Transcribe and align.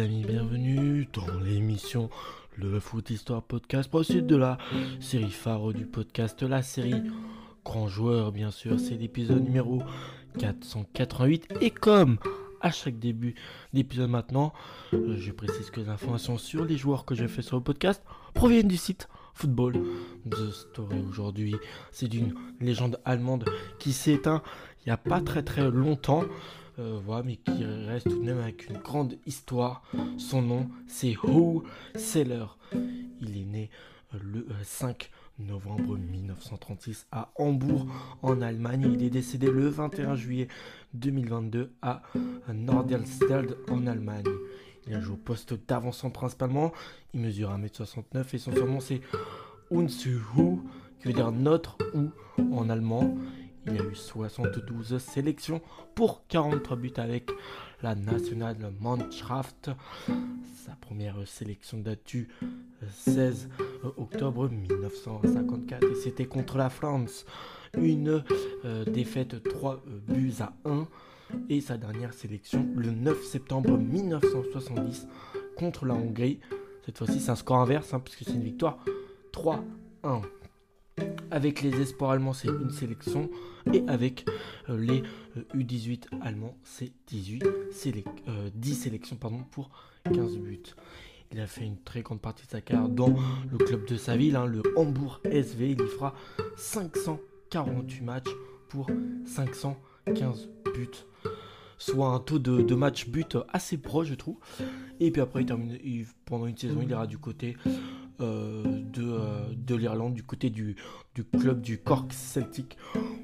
amis, 0.00 0.24
bienvenue 0.24 1.08
dans 1.12 1.40
l'émission 1.40 2.08
Le 2.56 2.78
Foot 2.78 3.10
Histoire 3.10 3.42
Podcast, 3.42 3.90
suite 4.02 4.26
de 4.26 4.36
la 4.36 4.56
série 5.00 5.30
phare 5.30 5.72
du 5.72 5.86
podcast, 5.86 6.40
la 6.42 6.62
série 6.62 7.02
Grand 7.64 7.88
Joueur 7.88 8.30
bien 8.30 8.52
sûr, 8.52 8.78
c'est 8.78 8.94
l'épisode 8.94 9.42
numéro 9.42 9.82
488 10.38 11.54
et 11.60 11.70
comme 11.70 12.18
à 12.60 12.70
chaque 12.70 13.00
début 13.00 13.34
d'épisode 13.72 14.10
maintenant, 14.10 14.52
je 14.92 15.32
précise 15.32 15.70
que 15.70 15.80
les 15.80 15.88
informations 15.88 16.38
sur 16.38 16.64
les 16.64 16.76
joueurs 16.76 17.04
que 17.04 17.16
j'ai 17.16 17.26
fait 17.26 17.42
sur 17.42 17.56
le 17.56 17.62
podcast 17.62 18.04
proviennent 18.34 18.68
du 18.68 18.76
site 18.76 19.08
Football 19.34 19.82
The 20.30 20.52
Story 20.52 21.04
aujourd'hui. 21.08 21.56
C'est 21.90 22.08
d'une 22.08 22.34
légende 22.60 23.00
allemande 23.04 23.46
qui 23.78 23.92
s'est 23.92 24.12
éteint 24.12 24.42
il 24.84 24.90
n'y 24.90 24.92
a 24.92 24.96
pas 24.96 25.20
très 25.20 25.42
très 25.42 25.70
longtemps. 25.70 26.24
Euh, 26.78 27.00
voilà, 27.04 27.24
mais 27.24 27.36
qui 27.36 27.64
reste 27.64 28.08
tout 28.08 28.18
de 28.18 28.24
même 28.24 28.38
avec 28.38 28.68
une 28.68 28.78
grande 28.78 29.18
histoire. 29.26 29.82
Son 30.16 30.42
nom, 30.42 30.68
c'est 30.86 31.16
Ho 31.24 31.64
Seller. 31.96 32.46
Il 33.20 33.36
est 33.36 33.44
né 33.44 33.70
euh, 34.14 34.18
le 34.22 34.46
5 34.62 35.10
euh, 35.10 35.44
novembre 35.44 35.98
1936 35.98 37.06
à 37.10 37.32
Hambourg, 37.36 37.86
en 38.22 38.40
Allemagne. 38.40 38.92
Il 38.94 39.02
est 39.02 39.10
décédé 39.10 39.50
le 39.50 39.68
21 39.68 40.14
juillet 40.14 40.48
2022 40.94 41.72
à 41.82 42.02
Nordelstedt, 42.52 43.56
en 43.70 43.86
Allemagne. 43.86 44.24
Il 44.86 44.94
a 44.94 45.00
joué 45.00 45.14
au 45.14 45.18
poste 45.18 45.54
d'avancement 45.66 46.10
principalement. 46.10 46.72
Il 47.12 47.20
mesure 47.20 47.50
1m69 47.50 48.34
et 48.34 48.38
son 48.38 48.52
surnom 48.52 48.80
c'est 48.80 49.00
Unsu 49.70 50.18
Hu, 50.36 50.60
qui 51.00 51.08
veut 51.08 51.12
dire 51.12 51.32
notre 51.32 51.76
ou 51.94 52.10
en 52.56 52.70
allemand. 52.70 53.16
Il 53.66 53.80
a 53.80 53.84
eu 53.84 53.94
72 53.94 54.98
sélections 54.98 55.60
pour 55.94 56.26
43 56.28 56.76
buts 56.76 56.92
avec 56.96 57.30
la 57.82 57.94
National 57.94 58.56
Mannschaft. 58.80 59.70
Sa 60.66 60.72
première 60.80 61.16
sélection 61.26 61.78
date 61.78 62.06
du 62.06 62.28
16 62.90 63.48
octobre 63.96 64.48
1954 64.48 65.84
et 65.84 65.94
c'était 65.94 66.26
contre 66.26 66.56
la 66.56 66.70
France. 66.70 67.24
Une 67.76 68.24
euh, 68.64 68.84
défaite 68.84 69.42
3 69.42 69.82
buts 70.06 70.34
à 70.40 70.52
1 70.64 70.86
et 71.50 71.60
sa 71.60 71.76
dernière 71.76 72.14
sélection 72.14 72.66
le 72.74 72.90
9 72.90 73.22
septembre 73.24 73.76
1970 73.76 75.06
contre 75.56 75.84
la 75.84 75.94
Hongrie. 75.94 76.40
Cette 76.86 76.98
fois-ci 76.98 77.20
c'est 77.20 77.30
un 77.30 77.36
score 77.36 77.58
inverse 77.58 77.92
hein, 77.92 78.00
puisque 78.00 78.24
c'est 78.24 78.34
une 78.34 78.44
victoire 78.44 78.78
3-1. 79.32 80.22
Avec 81.30 81.62
les 81.62 81.80
espoirs 81.80 82.12
allemands, 82.12 82.32
c'est 82.32 82.48
une 82.48 82.70
sélection. 82.70 83.30
Et 83.72 83.84
avec 83.86 84.24
euh, 84.70 84.78
les 84.78 85.02
U18 85.54 86.06
euh, 86.12 86.16
allemands, 86.22 86.56
c'est 86.62 86.92
18 87.08 87.44
10 88.54 88.74
sélections 88.74 89.16
pardon, 89.16 89.44
pour 89.50 89.70
15 90.04 90.38
buts. 90.38 90.62
Il 91.32 91.40
a 91.40 91.46
fait 91.46 91.64
une 91.64 91.76
très 91.76 92.00
grande 92.00 92.20
partie 92.20 92.46
de 92.46 92.50
sa 92.50 92.60
carrière 92.60 92.88
dans 92.88 93.14
le 93.50 93.58
club 93.58 93.86
de 93.86 93.96
sa 93.96 94.16
ville, 94.16 94.36
hein, 94.36 94.46
le 94.46 94.62
Hambourg 94.76 95.20
SV. 95.24 95.72
Il 95.72 95.82
y 95.82 95.86
fera 95.86 96.14
548 96.56 98.00
matchs 98.02 98.30
pour 98.68 98.90
515 99.26 100.48
buts. 100.74 100.88
Soit 101.76 102.08
un 102.08 102.18
taux 102.18 102.38
de, 102.38 102.74
match 102.74 103.08
but 103.08 103.36
assez 103.52 103.76
proche, 103.76 104.08
je 104.08 104.14
trouve. 104.14 104.36
Et 105.00 105.10
puis 105.10 105.20
après, 105.20 105.42
il 105.42 105.46
termine, 105.46 105.78
pendant 106.24 106.46
une 106.46 106.56
saison, 106.56 106.80
il 106.82 106.90
ira 106.90 107.06
du 107.06 107.18
côté 107.18 107.56
euh, 108.20 108.64
de, 108.64 109.04
euh, 109.04 109.37
de 109.54 109.74
l'Irlande, 109.74 110.14
du 110.14 110.22
côté 110.22 110.50
du, 110.50 110.76
club 111.38 111.60
du 111.60 111.78
Cork 111.78 112.12
Celtic. 112.12 112.76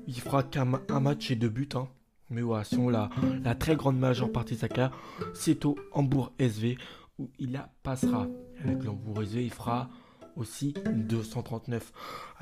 Il 0.06 0.20
fera 0.20 0.42
qu'un 0.42 0.64
match 0.64 1.30
et 1.30 1.36
deux 1.36 1.48
buts. 1.48 1.68
Hein. 1.74 1.88
Mais 2.30 2.42
voilà, 2.42 2.64
sinon 2.64 2.88
la, 2.88 3.10
très 3.54 3.76
grande 3.76 3.98
majeure 3.98 4.32
partie 4.32 4.54
de 4.54 4.60
sa 4.60 4.68
carrière, 4.68 4.96
c'est 5.34 5.64
au 5.64 5.76
Hambourg 5.92 6.32
SV 6.38 6.78
où 7.18 7.30
il 7.38 7.52
la 7.52 7.70
passera. 7.82 8.26
Avec 8.62 8.82
l'Hambourg 8.84 9.22
SV, 9.22 9.44
il 9.44 9.52
fera 9.52 9.90
aussi 10.36 10.74
239 10.92 11.92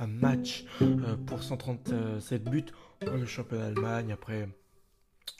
matchs 0.08 0.64
euh, 0.80 1.16
pour 1.26 1.42
137 1.42 2.44
buts 2.44 2.64
dans 3.04 3.14
le 3.14 3.26
championnat 3.26 3.70
d'Allemagne. 3.70 4.12
Après, 4.12 4.48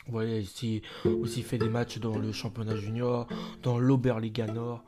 vous 0.05 0.11
voyez 0.11 0.39
ici 0.39 0.81
aussi 1.05 1.41
fait 1.41 1.57
des 1.57 1.69
matchs 1.69 1.99
dans 1.99 2.17
le 2.17 2.31
championnat 2.31 2.75
junior, 2.75 3.27
dans 3.61 3.79
l'Oberliga 3.79 4.47
Nord. 4.47 4.83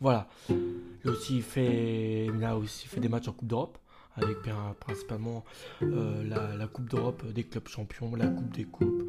Voilà. 0.00 0.28
Il 0.48 1.10
aussi 1.10 1.40
fait, 1.40 2.28
a 2.42 2.56
aussi 2.56 2.86
fait 2.86 3.00
des 3.00 3.08
matchs 3.08 3.28
en 3.28 3.32
Coupe 3.32 3.48
d'Europe 3.48 3.78
avec 4.16 4.38
principalement 4.80 5.44
euh, 5.82 6.24
la, 6.24 6.66
Coupe 6.68 6.88
d'Europe 6.88 7.24
des 7.32 7.44
clubs 7.44 7.68
champions, 7.68 8.14
la 8.16 8.28
Coupe 8.28 8.50
des 8.52 8.64
coupes, 8.64 9.04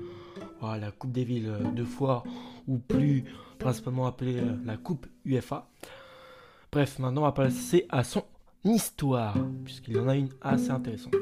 la 0.61 0.91
Coupe 0.91 1.11
des 1.11 1.23
villes 1.23 1.49
euh, 1.49 1.71
deux 1.71 1.85
fois 1.85 2.23
ou 2.67 2.77
plus 2.77 3.23
principalement 3.57 4.05
appelée 4.05 4.39
euh, 4.39 4.57
la 4.65 4.77
Coupe 4.77 5.07
UEFA. 5.25 5.69
Bref, 6.71 6.99
maintenant 6.99 7.21
on 7.21 7.25
va 7.25 7.31
passer 7.31 7.85
à 7.89 8.03
son 8.03 8.23
histoire 8.63 9.37
puisqu'il 9.63 9.95
y 9.95 9.99
en 9.99 10.07
a 10.07 10.15
une 10.15 10.29
assez 10.41 10.71
intéressante. 10.71 11.15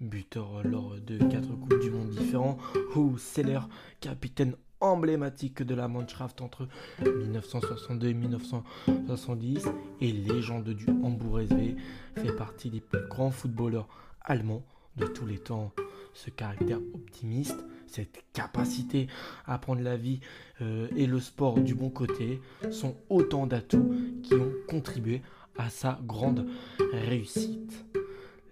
Buteur 0.00 0.62
lors 0.64 0.94
de 0.98 1.18
quatre 1.18 1.48
coupes 1.48 1.78
du 1.80 1.90
monde 1.90 2.10
différents, 2.10 2.56
Hu 2.96 3.18
Seller, 3.18 3.60
capitaine 4.00 4.54
emblématique 4.80 5.62
de 5.62 5.74
la 5.74 5.88
Mannschaft 5.88 6.40
entre 6.40 6.68
1962 7.00 8.08
et 8.08 8.14
1970 8.14 9.68
et 10.00 10.12
légende 10.12 10.68
du 10.70 10.86
Hambourg 10.90 11.40
SV, 11.40 11.76
fait 12.16 12.36
partie 12.36 12.70
des 12.70 12.80
plus 12.80 13.06
grands 13.08 13.30
footballeurs 13.30 13.88
allemands 14.22 14.64
de 14.96 15.06
tous 15.06 15.26
les 15.26 15.38
temps. 15.38 15.72
Ce 16.12 16.30
caractère 16.30 16.78
optimiste, 16.94 17.64
cette 17.86 18.24
capacité 18.32 19.06
à 19.46 19.58
prendre 19.58 19.82
la 19.82 19.96
vie 19.96 20.20
euh, 20.60 20.88
et 20.96 21.06
le 21.06 21.20
sport 21.20 21.60
du 21.60 21.74
bon 21.74 21.90
côté 21.90 22.40
sont 22.70 22.96
autant 23.08 23.46
d'atouts 23.46 23.94
qui 24.22 24.34
ont 24.34 24.52
contribué 24.68 25.22
à 25.56 25.70
sa 25.70 26.00
grande 26.06 26.46
réussite 26.92 27.84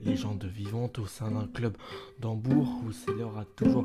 légende 0.00 0.44
vivante 0.44 0.98
au 0.98 1.06
sein 1.06 1.30
d'un 1.30 1.46
club 1.46 1.76
d'Hambourg 2.20 2.68
où 2.86 2.92
Seller 2.92 3.28
a 3.36 3.44
toujours 3.56 3.84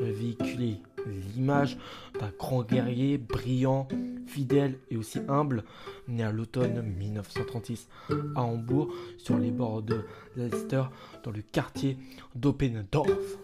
véhiculé 0.00 0.80
l'image 1.06 1.78
d'un 2.18 2.32
grand 2.38 2.62
guerrier 2.62 3.18
brillant, 3.18 3.88
fidèle 4.26 4.78
et 4.90 4.96
aussi 4.96 5.20
humble, 5.28 5.64
né 6.08 6.22
à 6.22 6.32
l'automne 6.32 6.82
1936 6.82 7.88
à 8.34 8.42
Hambourg, 8.42 8.92
sur 9.18 9.38
les 9.38 9.50
bords 9.50 9.82
de 9.82 10.04
l'Elster, 10.36 10.84
dans 11.22 11.30
le 11.30 11.42
quartier 11.42 11.98
d'Oppendorf. 12.34 13.38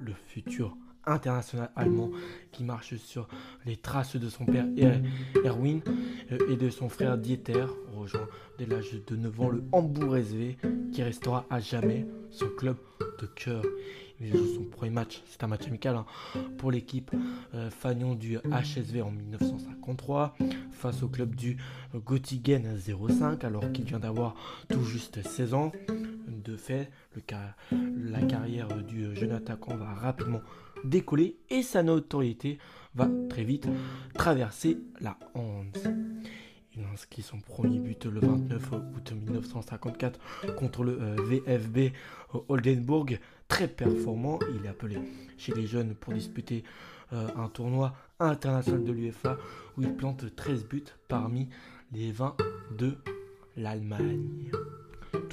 Le 0.00 0.12
futur 0.28 0.76
international 1.06 1.70
allemand 1.76 2.10
qui 2.52 2.64
marche 2.64 2.96
sur 2.96 3.28
les 3.64 3.76
traces 3.76 4.16
de 4.16 4.28
son 4.28 4.44
père 4.44 4.66
Erwin 5.44 5.80
euh, 6.32 6.38
et 6.50 6.56
de 6.56 6.68
son 6.68 6.88
frère 6.88 7.16
Dieter, 7.16 7.66
rejoint 7.94 8.28
dès 8.58 8.66
l'âge 8.66 8.92
de 9.06 9.16
9 9.16 9.40
ans 9.40 9.50
le 9.50 9.62
Hambourg 9.72 10.16
SV 10.16 10.56
qui 10.92 11.02
restera 11.02 11.46
à 11.50 11.60
jamais 11.60 12.06
son 12.30 12.48
club 12.48 12.76
de 13.20 13.26
cœur. 13.26 13.62
Il 14.20 14.32
joue 14.32 14.46
son 14.54 14.64
premier 14.64 14.90
match, 14.90 15.22
c'est 15.28 15.44
un 15.44 15.46
match 15.46 15.66
amical 15.66 15.96
hein, 15.96 16.06
pour 16.56 16.70
l'équipe 16.70 17.10
euh, 17.54 17.70
Fagnon 17.70 18.14
du 18.14 18.38
HSV 18.38 19.02
en 19.02 19.10
1953 19.10 20.36
face 20.72 21.02
au 21.02 21.08
club 21.08 21.34
du 21.34 21.58
Göttingen 21.94 22.78
05 22.78 23.44
alors 23.44 23.70
qu'il 23.72 23.84
vient 23.84 23.98
d'avoir 23.98 24.34
tout 24.70 24.84
juste 24.84 25.22
16 25.22 25.54
ans. 25.54 25.72
De 26.28 26.56
fait, 26.56 26.90
la 27.72 28.22
carrière 28.22 28.68
du 28.84 29.14
jeune 29.16 29.32
attaquant 29.32 29.76
va 29.76 29.92
rapidement 29.92 30.40
décoller 30.84 31.36
et 31.50 31.62
sa 31.62 31.82
notoriété 31.82 32.58
va 32.94 33.08
très 33.28 33.44
vite 33.44 33.68
traverser 34.14 34.78
la 35.00 35.18
honte. 35.34 35.78
Il 36.76 36.84
inscrit 36.92 37.22
son 37.22 37.38
premier 37.38 37.78
but 37.78 38.04
le 38.04 38.20
29 38.20 38.72
août 38.72 39.12
1954 39.12 40.20
contre 40.56 40.84
le 40.84 40.98
euh, 41.00 41.16
VFB 41.18 41.92
Oldenburg. 42.48 43.18
Très 43.48 43.68
performant, 43.68 44.38
il 44.54 44.66
est 44.66 44.68
appelé 44.68 44.98
chez 45.38 45.54
les 45.54 45.66
jeunes 45.66 45.94
pour 45.94 46.12
disputer 46.12 46.64
euh, 47.12 47.28
un 47.36 47.48
tournoi 47.48 47.94
international 48.18 48.84
de 48.84 48.92
l'UFA 48.92 49.38
où 49.76 49.82
il 49.82 49.94
plante 49.94 50.34
13 50.34 50.64
buts 50.66 50.84
parmi 51.08 51.48
les 51.92 52.12
20 52.12 52.36
de 52.76 52.96
l'Allemagne 53.56 54.50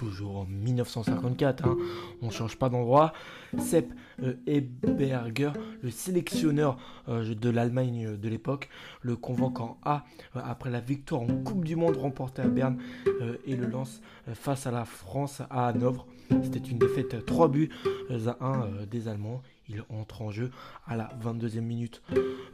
toujours 0.03 0.37
en 0.37 0.45
1954, 0.45 1.65
hein. 1.65 1.77
on 2.21 2.27
ne 2.27 2.31
change 2.31 2.57
pas 2.57 2.69
d'endroit. 2.69 3.13
Sepp 3.57 3.91
euh, 4.21 4.33
le 5.81 5.89
sélectionneur 5.89 6.77
euh, 7.07 7.35
de 7.35 7.49
l'Allemagne 7.49 8.17
de 8.17 8.29
l'époque, 8.29 8.69
le 9.01 9.15
convoque 9.15 9.59
en 9.59 9.77
A 9.83 10.05
euh, 10.35 10.41
après 10.43 10.69
la 10.69 10.79
victoire 10.79 11.21
en 11.21 11.27
Coupe 11.27 11.63
du 11.63 11.75
Monde 11.75 11.97
remportée 11.97 12.41
à 12.41 12.47
Berne 12.47 12.77
et 13.45 13.55
le 13.55 13.67
lance 13.67 14.01
face 14.33 14.67
à 14.67 14.71
la 14.71 14.85
France 14.85 15.41
à 15.49 15.67
Hanovre. 15.67 16.05
C'était 16.43 16.59
une 16.59 16.79
défaite 16.79 17.25
3 17.25 17.47
buts 17.47 17.69
à 18.09 18.45
1 18.45 18.85
des 18.89 19.07
Allemands. 19.07 19.41
Il 19.69 19.83
entre 19.89 20.21
en 20.21 20.29
jeu 20.29 20.51
à 20.87 20.97
la 20.97 21.09
22e 21.23 21.61
minute 21.61 22.01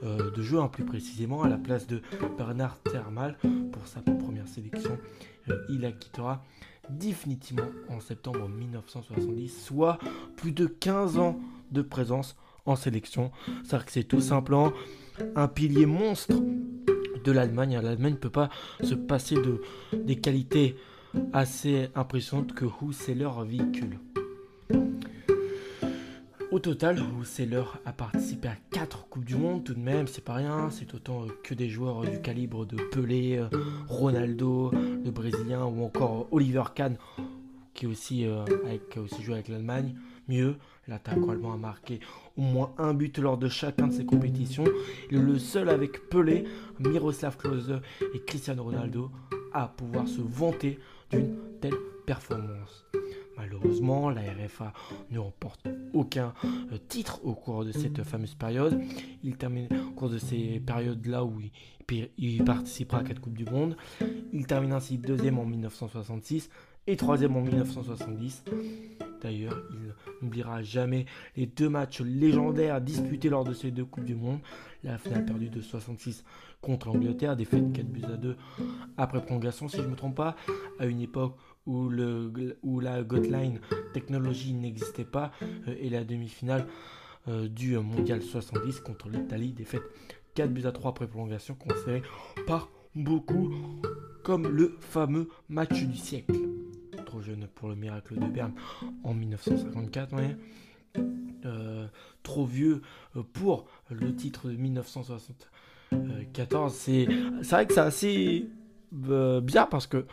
de 0.03 0.41
jeu, 0.41 0.59
hein, 0.59 0.67
plus 0.67 0.85
précisément 0.85 1.43
à 1.43 1.49
la 1.49 1.57
place 1.57 1.87
de 1.87 2.01
Bernard 2.37 2.77
Thermal 2.83 3.37
pour 3.71 3.87
sa 3.87 4.01
première 4.01 4.47
sélection. 4.47 4.97
il 5.69 5.85
acquittera 5.85 6.43
définitivement 6.89 7.67
en 7.89 7.99
septembre 7.99 8.47
1970, 8.47 9.49
soit 9.63 9.97
plus 10.35 10.51
de 10.51 10.65
15 10.65 11.17
ans 11.17 11.39
de 11.71 11.81
présence 11.81 12.35
en 12.65 12.75
sélection. 12.75 13.31
C'est-à-dire 13.63 13.85
que 13.85 13.91
c'est 13.91 14.03
tout 14.03 14.21
simplement 14.21 14.71
un 15.35 15.47
pilier 15.47 15.85
monstre 15.85 16.35
de 17.23 17.31
l'Allemagne. 17.31 17.79
L'Allemagne 17.81 18.13
ne 18.13 18.17
peut 18.17 18.29
pas 18.29 18.49
se 18.83 18.95
passer 18.95 19.35
de, 19.35 19.61
des 19.93 20.17
qualités 20.17 20.75
assez 21.33 21.89
impressionnantes 21.95 22.53
que 22.53 22.65
leur 23.15 23.43
véhicule. 23.43 23.99
Au 26.51 26.57
total, 26.57 26.99
Husseler 27.21 27.63
a 27.85 27.93
participé 27.93 28.47
à 28.47 28.55
4 28.71 29.07
Coupes 29.07 29.23
du 29.23 29.35
Monde 29.35 29.63
tout 29.63 29.75
de 29.75 29.79
même, 29.79 30.07
c'est 30.07 30.23
pas 30.23 30.33
rien, 30.33 30.69
c'est 30.71 30.95
autant 30.95 31.27
que 31.43 31.53
des 31.53 31.69
joueurs 31.69 32.01
du 32.01 32.19
calibre 32.21 32.65
de 32.65 32.75
Pelé, 32.75 33.45
Ronaldo, 33.87 34.71
le 34.71 35.11
Brésilien 35.11 35.65
ou 35.65 35.83
encore 35.83 36.27
Oliver 36.31 36.63
Kahn 36.73 36.97
qui, 37.75 37.85
aussi, 37.85 38.25
euh, 38.25 38.43
qui 38.89 38.97
a 38.97 39.01
aussi 39.01 39.21
joué 39.21 39.35
avec 39.35 39.47
l'Allemagne. 39.47 39.95
Mieux, 40.27 40.55
l'attaquant 40.87 41.29
allemand 41.29 41.53
a 41.53 41.57
marqué 41.57 41.99
au 42.35 42.41
moins 42.41 42.73
un 42.77 42.93
but 42.95 43.19
lors 43.19 43.37
de 43.37 43.47
chacun 43.47 43.87
de 43.87 43.93
ses 43.93 44.05
compétitions. 44.05 44.65
Il 45.11 45.17
est 45.17 45.21
le 45.21 45.37
seul 45.37 45.69
avec 45.69 46.09
Pelé, 46.09 46.45
Miroslav 46.79 47.37
Klose 47.37 47.79
et 48.13 48.19
Cristiano 48.21 48.63
Ronaldo 48.63 49.11
à 49.53 49.67
pouvoir 49.67 50.07
se 50.07 50.21
vanter 50.21 50.79
d'une 51.11 51.35
telle 51.61 51.77
performance. 52.05 52.88
Malheureusement, 53.59 54.09
la 54.09 54.21
RFA 54.21 54.71
ne 55.11 55.19
remporte 55.19 55.67
aucun 55.93 56.33
euh, 56.45 56.77
titre 56.87 57.19
au 57.25 57.33
cours 57.33 57.65
de 57.65 57.73
cette 57.73 58.03
fameuse 58.03 58.35
période. 58.35 58.79
Il 59.23 59.35
termine 59.35 59.67
au 59.89 59.91
cours 59.91 60.09
de 60.09 60.17
ces 60.17 60.61
périodes-là 60.65 61.25
où 61.25 61.41
il, 62.19 62.43
participera 62.45 62.99
à 62.99 63.03
quatre 63.03 63.19
Coupes 63.19 63.37
du 63.37 63.45
Monde. 63.45 63.75
Il 64.31 64.47
termine 64.47 64.71
ainsi 64.71 64.97
deuxième 64.97 65.39
en 65.39 65.45
1966 65.45 66.49
et 66.87 66.95
troisième 66.95 67.35
en 67.35 67.41
1970. 67.41 68.45
D'ailleurs, 69.21 69.61
il 69.71 69.93
n'oubliera 70.21 70.61
jamais 70.61 71.05
les 71.35 71.45
deux 71.45 71.67
matchs 71.67 71.99
légendaires 71.99 72.79
disputés 72.79 73.29
lors 73.29 73.43
de 73.43 73.53
ces 73.53 73.71
deux 73.71 73.85
Coupes 73.85 74.05
du 74.05 74.15
Monde. 74.15 74.39
La 74.83 74.97
finale 74.97 75.25
perdue 75.25 75.49
de 75.49 75.59
66 75.59 76.23
contre 76.61 76.87
l'Angleterre, 76.87 77.35
défaite 77.35 77.73
4 77.73 77.85
buts 77.85 78.03
à 78.05 78.15
2 78.15 78.37
après 78.97 79.21
prolongation, 79.21 79.67
si 79.67 79.77
je 79.77 79.81
ne 79.81 79.87
me 79.87 79.95
trompe 79.95 80.15
pas, 80.15 80.37
à 80.79 80.85
une 80.85 81.01
époque 81.01 81.35
où, 81.65 81.89
la 82.79 83.03
Gotline 83.03 83.59
technologie 83.93 84.53
n'existait 84.53 85.05
pas, 85.05 85.31
euh, 85.41 85.75
et 85.79 85.89
la 85.89 86.03
demi-finale 86.03 86.67
euh, 87.27 87.47
du 87.47 87.77
Mondial 87.77 88.21
70 88.21 88.79
contre 88.79 89.09
l'Italie, 89.09 89.53
défaite 89.53 89.83
4 90.35 90.51
buts 90.51 90.65
à 90.65 90.71
3 90.71 90.91
après 90.91 91.07
prolongation, 91.07 91.55
considéré 91.55 92.01
par 92.47 92.69
beaucoup 92.95 93.53
comme 94.23 94.47
le 94.47 94.77
fameux 94.79 95.29
match 95.47 95.83
du 95.83 95.97
siècle. 95.97 96.33
Trop 97.05 97.21
jeune 97.21 97.47
pour 97.55 97.69
le 97.69 97.75
miracle 97.75 98.19
de 98.19 98.25
Berne 98.25 98.53
en 99.03 99.13
1954, 99.13 100.13
euh, 101.45 101.87
trop 102.23 102.45
vieux 102.45 102.81
pour 103.33 103.67
le 103.89 104.15
titre 104.15 104.49
de 104.49 104.55
1974. 104.55 106.73
C'est 106.73 107.07
vrai 107.41 107.65
que 107.65 107.73
c'est 107.73 107.79
assez 107.79 108.49
bizarre 108.91 109.69
parce 109.69 109.87
que 109.87 110.05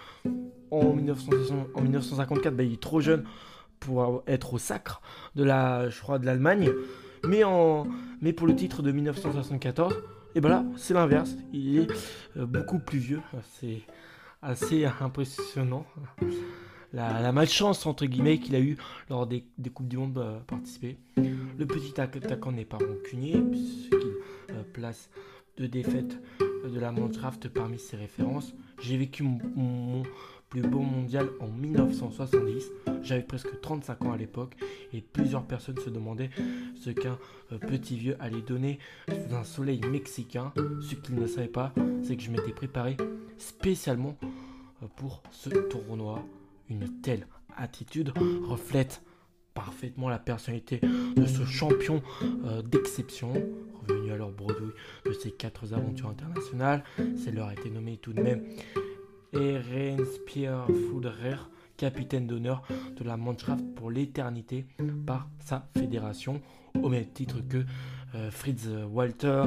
en, 0.70 0.92
1954, 0.92 2.56
bah, 2.56 2.62
il 2.62 2.74
est 2.74 2.82
trop 2.82 3.00
jeune 3.00 3.24
pour 3.80 4.22
être 4.26 4.54
au 4.54 4.58
sacre 4.58 5.00
de 5.34 5.44
la, 5.44 5.88
je 5.88 6.00
crois, 6.00 6.18
de 6.18 6.26
l'Allemagne. 6.26 6.70
Mais, 7.24 7.44
en, 7.44 7.86
mais 8.20 8.32
pour 8.32 8.46
le 8.46 8.54
titre 8.54 8.82
de 8.82 8.92
1974, 8.92 9.94
et 10.34 10.40
ben 10.40 10.50
là, 10.50 10.64
c'est 10.76 10.92
l'inverse. 10.92 11.34
Il 11.52 11.78
est 11.78 11.88
euh, 12.36 12.44
beaucoup 12.44 12.78
plus 12.78 12.98
vieux. 12.98 13.22
C'est 13.58 13.80
assez 14.42 14.84
impressionnant. 14.84 15.86
La, 16.92 17.32
malchance, 17.32 17.86
entre 17.86 18.06
guillemets, 18.06 18.38
qu'il 18.38 18.54
a 18.54 18.60
eu 18.60 18.76
lors 19.10 19.26
des, 19.26 19.44
Coupes 19.72 19.88
du 19.88 19.96
Monde 19.96 20.12
bah, 20.12 20.42
participées. 20.46 20.98
Le 21.16 21.66
petit 21.66 21.98
attaquant 22.00 22.52
n'est 22.52 22.64
pas 22.64 22.78
rancunier, 22.78 23.38
puisqu'il 23.40 23.96
euh, 24.50 24.62
place 24.72 25.08
deux 25.56 25.68
défaites 25.68 26.18
de 26.68 26.80
la 26.80 26.92
Mannschaft 26.92 27.48
parmi 27.48 27.78
ses 27.78 27.96
références. 27.96 28.54
J'ai 28.80 28.96
vécu 28.96 29.22
mon 29.22 30.02
plus 30.48 30.62
beau 30.62 30.80
mondial 30.80 31.28
en 31.40 31.48
1970. 31.48 32.70
J'avais 33.02 33.22
presque 33.22 33.60
35 33.60 34.04
ans 34.04 34.12
à 34.12 34.16
l'époque 34.16 34.54
et 34.92 35.00
plusieurs 35.00 35.44
personnes 35.44 35.78
se 35.78 35.90
demandaient 35.90 36.30
ce 36.76 36.90
qu'un 36.90 37.18
euh, 37.52 37.58
petit 37.58 37.96
vieux 37.96 38.16
allait 38.20 38.42
donner 38.42 38.78
sous 39.08 39.34
un 39.34 39.44
soleil 39.44 39.80
mexicain. 39.90 40.52
Ce 40.80 40.94
qu'ils 40.94 41.16
ne 41.16 41.26
savaient 41.26 41.48
pas, 41.48 41.72
c'est 42.02 42.16
que 42.16 42.22
je 42.22 42.30
m'étais 42.30 42.52
préparé 42.52 42.96
spécialement 43.38 44.16
euh, 44.82 44.86
pour 44.96 45.22
ce 45.30 45.50
tournoi. 45.50 46.24
Une 46.68 47.00
telle 47.00 47.26
attitude 47.56 48.12
reflète 48.44 49.02
parfaitement 49.54 50.08
la 50.08 50.18
personnalité 50.18 50.80
de 51.16 51.26
ce 51.26 51.44
champion 51.44 52.02
euh, 52.44 52.60
d'exception, 52.62 53.32
à 53.90 54.16
leur 54.16 54.30
bredouille 54.30 54.72
de 55.04 55.12
ses 55.12 55.30
quatre 55.30 55.74
aventures 55.74 56.08
internationales. 56.08 56.84
C'est 57.16 57.32
leur 57.32 57.48
a 57.48 57.52
été 57.52 57.70
nommé 57.70 57.96
tout 57.98 58.12
de 58.12 58.22
même 58.22 58.42
Pierre 60.26 60.66
Fudrer, 60.66 61.36
capitaine 61.76 62.26
d'honneur 62.26 62.62
de 62.96 63.04
la 63.04 63.16
Mannschaft 63.16 63.64
pour 63.74 63.90
l'éternité 63.90 64.66
par 65.06 65.28
sa 65.44 65.68
fédération, 65.76 66.40
au 66.82 66.88
même 66.88 67.06
titre 67.06 67.36
que 67.46 67.64
euh, 68.14 68.30
Fritz 68.30 68.68
Walter, 68.90 69.44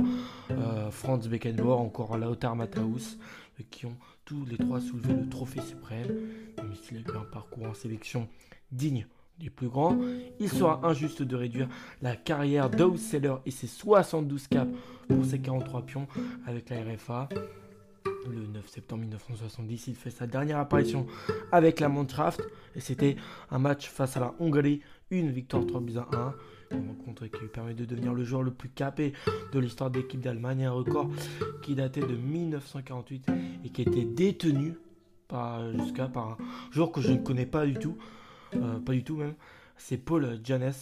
euh, 0.51 0.92
Franz 0.92 1.27
Beckenbauer, 1.27 1.80
encore 1.80 2.18
Lautaro 2.18 2.56
Matthaus, 2.56 3.18
qui 3.71 3.85
ont 3.85 3.95
tous 4.25 4.45
les 4.45 4.57
trois 4.57 4.80
soulevé 4.80 5.13
le 5.13 5.27
trophée 5.27 5.62
suprême. 5.62 6.07
Même 6.57 6.75
s'il 6.75 6.97
a 6.97 7.00
eu 7.00 7.18
un 7.18 7.25
parcours 7.31 7.65
en 7.65 7.74
sélection 7.74 8.27
digne 8.71 9.07
des 9.39 9.50
plus 9.50 9.69
grands, 9.69 9.97
il 10.39 10.50
sera 10.50 10.86
injuste 10.86 11.21
de 11.24 11.36
réduire 11.36 11.68
la 12.01 12.15
carrière 12.15 12.69
d'Outseller 12.69 13.36
et 13.45 13.51
ses 13.51 13.68
72 13.68 14.47
caps 14.47 14.71
pour 15.07 15.25
ses 15.25 15.39
43 15.39 15.83
pions 15.83 16.07
avec 16.45 16.69
la 16.69 16.77
RFA. 16.81 17.30
Le 18.30 18.45
9 18.47 18.68
septembre 18.68 19.01
1970, 19.01 19.88
il 19.88 19.95
fait 19.95 20.09
sa 20.09 20.27
dernière 20.27 20.59
apparition 20.59 21.07
avec 21.51 21.80
la 21.80 21.89
Mannschaft 21.89 22.41
et 22.75 22.80
c'était 22.80 23.15
un 23.50 23.59
match 23.59 23.89
face 23.89 24.18
à 24.18 24.19
la 24.19 24.36
Hongrie, 24.39 24.81
une 25.09 25.31
victoire 25.31 25.65
3 25.65 25.81
buts 25.81 25.97
à 25.97 26.15
1. 26.15 26.35
Une 26.71 26.88
rencontre 26.88 27.25
qui 27.25 27.39
lui 27.42 27.47
permet 27.47 27.74
de 27.74 27.85
devenir 27.85 28.13
le 28.13 28.24
joueur 28.24 28.44
le 28.44 28.51
plus 28.51 28.69
capé 28.69 29.13
de 29.51 29.59
l'histoire 29.59 29.89
d'équipe 29.89 30.19
d'Allemagne, 30.19 30.65
un 30.65 30.71
record 30.71 31.09
qui 31.63 31.74
datait 31.74 32.01
de 32.01 32.15
1948 32.15 33.25
et 33.65 33.69
qui 33.69 33.81
était 33.81 34.06
détenu 34.06 34.75
jusqu'à 35.80 36.07
par 36.07 36.30
un 36.30 36.38
joueur 36.71 36.92
que 36.92 37.01
je 37.01 37.12
ne 37.12 37.18
connais 37.18 37.45
pas 37.45 37.65
du 37.65 37.75
tout, 37.75 37.97
euh, 38.55 38.79
pas 38.79 38.93
du 38.93 39.03
tout 39.03 39.15
même, 39.15 39.35
c'est 39.77 39.97
Paul 39.97 40.39
Janes 40.43 40.73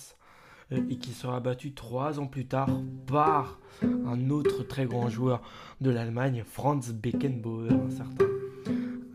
euh, 0.71 0.81
et 0.89 0.97
qui 0.97 1.11
sera 1.11 1.39
battu 1.39 1.73
trois 1.73 2.19
ans 2.19 2.27
plus 2.27 2.45
tard 2.45 2.69
par 3.05 3.59
un 3.81 4.29
autre 4.29 4.63
très 4.63 4.85
grand 4.85 5.09
joueur 5.09 5.41
de 5.81 5.89
l'Allemagne, 5.89 6.43
Franz 6.45 6.93
Beckenbauer, 6.93 7.71
un 7.71 7.89
certain. 7.89 8.25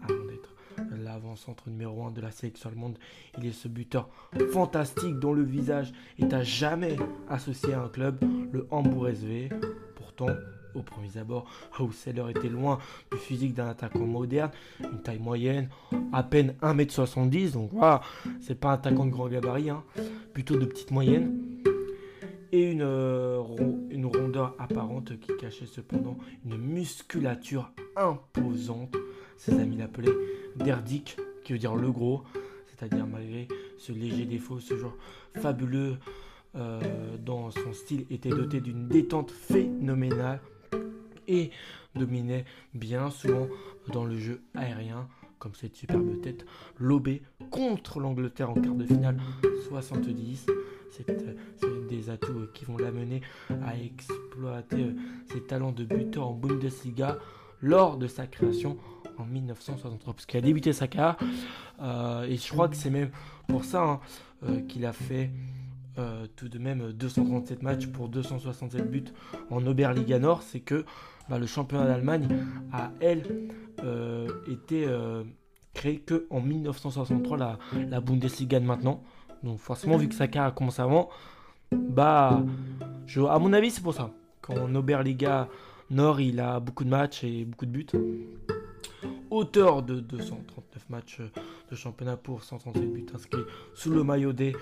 Avant 0.03 0.25
d'être 0.25 0.55
l'avant-centre 1.03 1.69
numéro 1.69 2.05
1 2.05 2.13
de 2.13 2.21
la 2.21 2.31
sélection 2.31 2.71
allemande, 2.71 2.99
il 3.39 3.47
est 3.47 3.53
ce 3.53 3.69
buteur 3.69 4.09
fantastique 4.53 5.19
dont 5.19 5.33
le 5.33 5.43
visage 5.43 5.93
est 6.19 6.33
à 6.33 6.43
jamais 6.43 6.97
associé 7.29 7.75
à 7.75 7.83
un 7.83 7.89
club, 7.89 8.23
le 8.53 8.67
Hamburg 8.71 9.09
SV. 9.09 9.51
Pourtant, 9.97 10.29
au 10.75 10.83
premier 10.83 11.17
abord, 11.19 11.47
Hauseller 11.79 12.25
était 12.31 12.49
loin 12.49 12.79
du 13.11 13.19
physique 13.19 13.55
d'un 13.55 13.69
attaquant 13.69 14.07
moderne, 14.07 14.51
une 14.81 15.03
taille 15.03 15.19
moyenne, 15.19 15.69
à 16.13 16.23
peine 16.23 16.55
1m70, 16.63 17.53
donc 17.53 17.71
voilà, 17.73 18.01
c'est 18.41 18.59
pas 18.59 18.71
un 18.71 18.75
attaquant 18.75 19.07
de 19.07 19.11
grand 19.11 19.29
gabarit, 19.29 19.71
hein, 19.71 19.83
plutôt 20.33 20.57
de 20.57 20.67
petite 20.67 20.91
moyenne. 20.91 21.39
Et 22.55 22.71
une, 22.71 22.83
euh, 22.83 23.43
une 23.91 24.05
rondeur 24.05 24.55
apparente 24.59 25.19
qui 25.21 25.35
cachait 25.39 25.65
cependant 25.65 26.19
une 26.45 26.59
musculature 26.59 27.73
imposante. 27.97 28.95
Ses 29.39 29.59
amis 29.59 29.79
l'appelaient 29.79 30.13
Derdick, 30.57 31.17
qui 31.45 31.55
veut 31.55 31.59
dire 31.59 31.75
le 31.75 31.91
gros, 31.91 32.25
c'est-à-dire 32.67 33.07
malgré 33.07 33.49
ce 33.79 33.93
léger 33.93 34.27
défaut, 34.27 34.61
ce 34.61 34.77
genre 34.77 34.95
fabuleux 35.35 35.97
euh, 36.55 36.81
dans 37.25 37.51
son 37.51 37.73
style 37.73 38.05
était 38.11 38.29
doté 38.29 38.61
d'une 38.61 38.87
détente 38.87 39.31
phénoménale 39.31 40.41
et 41.29 41.51
dominait 41.95 42.45
bien 42.75 43.11
souvent 43.11 43.49
dans 43.93 44.05
le 44.05 44.17
jeu 44.17 44.43
aérien, 44.55 45.09
comme 45.39 45.55
cette 45.55 45.77
superbe 45.77 46.21
tête 46.21 46.45
lobée 46.79 47.23
contre 47.51 48.01
l'Angleterre 48.01 48.51
en 48.51 48.55
quart 48.55 48.75
de 48.75 48.87
finale 48.87 49.19
70. 49.69 50.47
C'est 50.91 51.07
des 51.89 52.11
atouts 52.11 52.49
qui 52.53 52.65
vont 52.65 52.77
l'amener 52.77 53.23
à 53.65 53.79
exploiter 53.79 54.85
euh, 54.85 54.95
ses 55.33 55.43
talents 55.43 55.73
de 55.73 55.85
buteur 55.85 56.29
en 56.29 56.35
Bundesliga 56.35 57.19
lors 57.63 57.97
de 57.97 58.07
sa 58.07 58.27
création 58.27 58.77
en 59.19 59.25
1963, 59.25 60.15
parce 60.15 60.27
qu'il 60.27 60.39
a 60.39 60.43
débuté 60.43 60.73
sa 60.73 60.89
carrière, 60.89 61.17
euh, 61.81 62.25
et 62.25 62.37
je 62.37 62.49
crois 62.49 62.69
que 62.69 62.77
c'est 62.77 62.91
même 62.91 63.11
pour 63.49 63.65
ça 63.65 63.83
hein, 63.83 64.01
euh, 64.45 64.61
qu'il 64.63 64.85
a 64.85 64.93
fait 64.93 65.31
tout 66.37 66.49
de 66.49 66.59
même 66.59 66.93
237 66.93 67.63
matchs 67.63 67.87
pour 67.87 68.09
267 68.09 68.91
buts 68.91 69.05
en 69.51 69.67
Oberliga 69.67 70.19
Nord, 70.19 70.43
c'est 70.43 70.61
que 70.61 70.85
bah, 71.29 71.39
le 71.39 71.47
championnat 71.47 71.87
d'Allemagne 71.87 72.29
a, 72.73 72.91
elle, 73.01 73.23
euh, 73.83 74.29
été 74.47 74.87
euh, 74.87 75.25
créé 75.75 75.99
que 75.99 76.27
en 76.31 76.41
1963, 76.41 77.59
la, 77.89 78.01
Bundesliga 78.01 78.61
de 78.61 78.65
maintenant. 78.65 79.03
Donc 79.43 79.59
forcément, 79.59 79.97
vu 79.97 80.09
que 80.09 80.15
Saka 80.15 80.47
a 80.47 80.51
commencé 80.51 80.83
avant, 80.83 81.09
bah, 81.73 82.43
à 83.29 83.39
mon 83.39 83.53
avis, 83.53 83.71
c'est 83.71 83.83
pour 83.83 83.95
ça. 83.95 84.11
Quand 84.41 84.57
Oberliga 84.75 85.49
Nord, 85.91 86.21
il 86.21 86.41
a 86.41 86.61
beaucoup 86.61 86.85
de 86.85 86.91
matchs 86.91 87.25
et 87.25 87.45
beaucoup 87.45 87.67
de 87.67 87.71
buts. 87.71 87.87
Auteur 89.31 89.83
de 89.83 90.01
239 90.01 90.91
matchs 90.91 91.21
de 91.71 91.77
championnat 91.77 92.17
pour 92.17 92.43
137 92.43 92.93
buts 92.93 93.07
inscrits 93.15 93.45
sous 93.75 93.91
le 93.91 94.05
maillot 94.05 94.33
des 94.33 94.55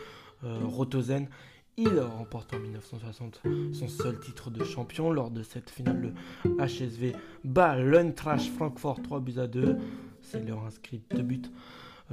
euh, 0.44 0.58
Rotosen. 0.64 1.28
Il 1.76 1.98
remporte 1.98 2.52
en 2.52 2.58
1960 2.58 3.42
son 3.72 3.88
seul 3.88 4.18
titre 4.20 4.50
de 4.50 4.64
champion 4.64 5.10
lors 5.10 5.30
de 5.30 5.42
cette 5.42 5.70
finale. 5.70 6.14
Le 6.44 6.50
HSV 6.58 7.14
bat 7.44 7.76
l'Eintracht 7.76 8.50
Francfort 8.52 9.00
3 9.02 9.20
buts 9.20 9.38
à 9.38 9.46
2. 9.46 9.78
C'est 10.20 10.44
leur 10.46 10.64
inscrit 10.64 11.02
de 11.10 11.22
buts 11.22 11.42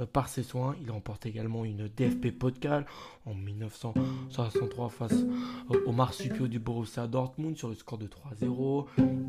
euh, 0.00 0.06
par 0.06 0.28
ses 0.28 0.42
soins. 0.42 0.74
Il 0.80 0.90
remporte 0.90 1.26
également 1.26 1.64
une 1.64 1.88
DFP 1.88 2.30
Podcal 2.30 2.86
en 3.26 3.34
1963 3.34 4.88
face 4.88 5.24
au 5.86 5.92
marsupio 5.92 6.46
du 6.48 6.58
Borussia 6.58 7.06
Dortmund 7.06 7.56
sur 7.56 7.68
le 7.68 7.74
score 7.74 7.98
de 7.98 8.06
3-0. 8.06 8.86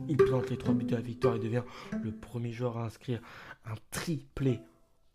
Il 0.08 0.18
plante 0.18 0.50
les 0.50 0.58
3 0.58 0.74
buts 0.74 0.86
de 0.86 0.96
la 0.96 1.01
victoire 1.01 1.36
et 1.36 1.39
devient 1.39 1.63
le 2.01 2.12
premier 2.12 2.51
joueur 2.51 2.77
à 2.77 2.86
inscrire 2.86 3.20
un 3.65 3.75
triplé 3.91 4.60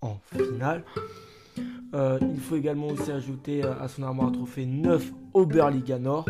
en 0.01 0.19
finale. 0.19 0.85
Euh, 1.95 2.19
il 2.21 2.41
faut 2.41 2.57
également 2.57 2.89
aussi 2.89 3.11
ajouter 3.11 3.65
euh, 3.65 3.79
à 3.81 3.89
son 3.89 4.03
armoire 4.03 4.29
à 4.29 4.33
trophée 4.33 4.67
9 4.67 5.13
Oberliga 5.35 5.99
Nord 5.99 6.27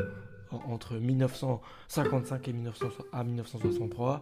entre 0.68 0.94
1955 0.94 2.46
et 2.46 2.52
1963, 2.52 4.20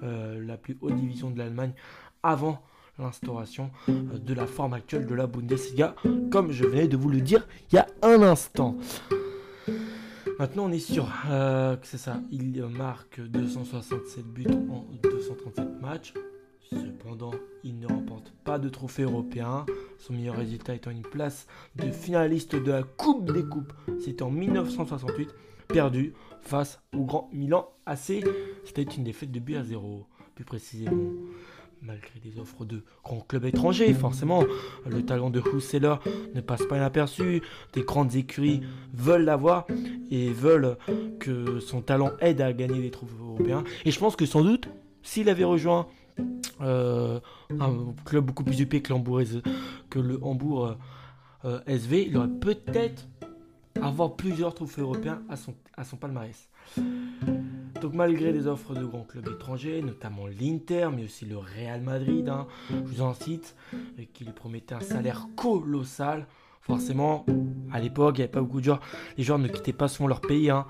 la 0.00 0.56
plus 0.56 0.78
haute 0.80 0.94
division 0.94 1.30
de 1.30 1.38
l'Allemagne 1.38 1.72
avant 2.22 2.62
l'instauration 2.98 3.70
euh, 3.88 4.18
de 4.18 4.34
la 4.34 4.46
forme 4.46 4.74
actuelle 4.74 5.06
de 5.06 5.14
la 5.14 5.26
Bundesliga, 5.26 5.94
comme 6.30 6.52
je 6.52 6.64
venais 6.64 6.88
de 6.88 6.96
vous 6.96 7.08
le 7.08 7.20
dire 7.20 7.46
il 7.70 7.76
y 7.76 7.78
a 7.78 7.86
un 8.02 8.22
instant. 8.22 8.76
Maintenant, 10.38 10.64
on 10.64 10.72
est 10.72 10.78
sûr 10.78 11.08
euh, 11.30 11.76
que 11.76 11.86
c'est 11.86 11.98
ça. 11.98 12.20
Il 12.32 12.64
marque 12.66 13.20
267 13.20 14.24
buts 14.26 14.46
en 14.70 14.86
237 15.02 15.80
matchs. 15.80 16.14
Cependant, 16.72 17.32
il 17.64 17.78
ne 17.78 17.86
remporte 17.86 18.32
pas 18.44 18.58
de 18.58 18.68
trophée 18.68 19.02
européen. 19.02 19.66
Son 19.98 20.12
meilleur 20.12 20.36
résultat 20.36 20.74
étant 20.74 20.90
une 20.90 21.02
place 21.02 21.46
de 21.76 21.90
finaliste 21.90 22.56
de 22.56 22.70
la 22.70 22.82
Coupe 22.82 23.30
des 23.32 23.44
Coupes. 23.44 23.72
C'était 24.00 24.22
en 24.22 24.30
1968, 24.30 25.30
perdu 25.68 26.14
face 26.40 26.80
au 26.96 27.04
Grand 27.04 27.28
Milan 27.32 27.68
AC. 27.86 28.24
C'était 28.64 28.82
une 28.82 29.04
défaite 29.04 29.32
de 29.32 29.40
but 29.40 29.56
à 29.56 29.64
zéro, 29.64 30.06
plus 30.34 30.44
précisément 30.44 30.96
malgré 31.82 32.20
des 32.20 32.38
offres 32.38 32.64
de 32.64 32.84
grands 33.02 33.20
clubs 33.20 33.44
étrangers. 33.44 33.92
Forcément, 33.92 34.44
le 34.86 35.04
talent 35.04 35.30
de 35.30 35.42
Husseler 35.52 35.96
ne 36.34 36.40
passe 36.40 36.64
pas 36.66 36.76
inaperçu. 36.76 37.42
Des 37.72 37.82
grandes 37.82 38.14
écuries 38.14 38.60
veulent 38.94 39.24
l'avoir 39.24 39.66
et 40.10 40.30
veulent 40.30 40.76
que 41.18 41.58
son 41.58 41.80
talent 41.82 42.12
aide 42.20 42.40
à 42.40 42.52
gagner 42.52 42.80
des 42.80 42.90
trophées 42.90 43.16
européens. 43.20 43.64
Et 43.84 43.90
je 43.90 43.98
pense 43.98 44.14
que 44.14 44.26
sans 44.26 44.42
doute, 44.42 44.68
s'il 45.02 45.28
avait 45.28 45.44
rejoint 45.44 45.88
un 46.60 47.94
club 48.04 48.26
beaucoup 48.26 48.44
plus 48.44 48.60
UP 48.60 48.82
que, 48.82 48.92
que 49.90 49.98
le 49.98 50.18
Hambourg 50.22 50.76
euh, 51.44 51.60
SV, 51.66 52.06
il 52.08 52.16
aurait 52.16 52.28
peut-être 52.28 53.08
avoir 53.80 54.14
plusieurs 54.14 54.54
trophées 54.54 54.80
européens 54.80 55.22
à 55.28 55.36
son, 55.36 55.96
palmarès. 55.96 56.48
Donc 57.80 57.94
malgré 57.94 58.30
les 58.32 58.46
offres 58.46 58.74
de 58.74 58.84
grands 58.84 59.02
clubs 59.02 59.28
étrangers, 59.28 59.82
notamment 59.82 60.26
l'Inter, 60.28 60.88
mais 60.94 61.04
aussi 61.04 61.26
le 61.26 61.38
Real 61.38 61.80
Madrid, 61.80 62.28
hein, 62.28 62.46
je 62.70 62.76
vous 62.76 63.02
en 63.02 63.12
cite, 63.12 63.56
qui 64.12 64.24
lui 64.24 64.32
promettait 64.32 64.74
un 64.74 64.80
salaire 64.80 65.26
colossal. 65.34 66.26
Forcément, 66.60 67.26
à 67.72 67.80
l'époque, 67.80 68.18
il 68.18 68.20
n'y 68.20 68.24
avait 68.24 68.32
pas 68.32 68.40
beaucoup 68.40 68.60
de 68.60 68.66
joueurs. 68.66 68.80
Les 69.18 69.24
joueurs 69.24 69.40
ne 69.40 69.48
quittaient 69.48 69.72
pas 69.72 69.88
souvent 69.88 70.06
leur 70.06 70.20
pays. 70.20 70.48
Hein. 70.48 70.66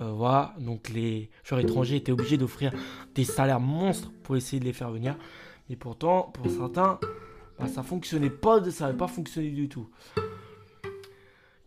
Euh, 0.00 0.10
voilà, 0.10 0.54
donc 0.58 0.88
les 0.88 1.30
joueurs 1.44 1.60
étrangers 1.60 1.96
étaient 1.96 2.12
obligés 2.12 2.36
d'offrir 2.36 2.72
des 3.14 3.24
salaires 3.24 3.60
monstres 3.60 4.10
pour 4.22 4.36
essayer 4.36 4.58
de 4.58 4.64
les 4.64 4.72
faire 4.72 4.90
venir. 4.90 5.16
Mais 5.68 5.76
pourtant, 5.76 6.32
pour 6.34 6.50
certains, 6.50 6.98
bah, 7.58 7.68
ça 7.68 7.82
fonctionnait 7.82 8.30
pas, 8.30 8.62
ça 8.70 8.86
n'avait 8.86 8.98
pas 8.98 9.06
fonctionné 9.06 9.50
du 9.50 9.68
tout. 9.68 9.88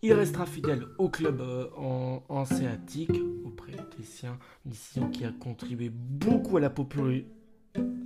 Il 0.01 0.13
restera 0.13 0.45
fidèle 0.45 0.85
au 0.97 1.09
club 1.09 1.41
euh, 1.41 1.67
en, 1.77 2.21
hanséatique 2.29 3.19
auprès 3.45 3.71
des 3.97 4.03
siens, 4.03 4.37
une 4.65 4.71
décision 4.71 5.09
qui 5.09 5.25
a 5.25 5.31
contribué 5.31 5.89
beaucoup 5.89 6.57
à 6.57 6.59
la, 6.59 6.71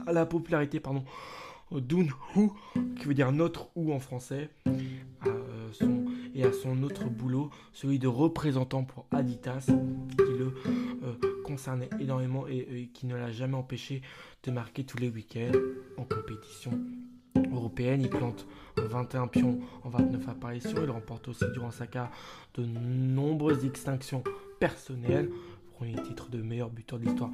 à 0.05 0.13
la 0.13 0.25
popularité 0.25 0.79
pardon, 0.79 1.03
d'Un 1.71 2.07
Hu, 2.35 2.49
qui 2.97 3.05
veut 3.05 3.13
dire 3.13 3.31
notre 3.31 3.69
ou 3.75 3.93
en 3.93 3.99
français, 3.99 4.49
euh, 4.67 5.69
et 6.35 6.43
à 6.43 6.51
son 6.51 6.83
autre 6.83 7.05
boulot, 7.05 7.50
celui 7.73 8.00
de 8.00 8.07
représentant 8.07 8.83
pour 8.83 9.05
Adidas, 9.11 9.65
qui 9.67 10.38
le 10.38 10.53
euh, 11.03 11.13
concernait 11.43 11.89
énormément 12.00 12.47
et 12.47 12.89
qui 12.93 13.05
ne 13.05 13.15
l'a 13.15 13.31
jamais 13.31 13.55
empêché 13.55 14.01
de 14.43 14.51
marquer 14.51 14.83
tous 14.83 14.97
les 14.97 15.09
week-ends 15.09 15.57
en 15.97 16.03
compétition 16.03 16.71
européenne. 17.51 18.01
Il 18.01 18.09
plante 18.09 18.47
21 18.77 19.27
pions 19.27 19.59
en 19.83 19.89
29 19.89 20.27
apparitions. 20.29 20.83
Il 20.83 20.89
remporte 20.89 21.27
aussi 21.27 21.45
durant 21.53 21.71
sa 21.71 21.88
carrière 21.88 22.11
de 22.55 22.65
nombreuses 22.65 23.65
extinctions 23.65 24.23
personnelles. 24.59 25.29
Premier 25.75 25.95
titre 26.03 26.29
de 26.29 26.41
meilleur 26.41 26.69
buteur 26.69 27.00
de 27.00 27.05
l'histoire 27.05 27.31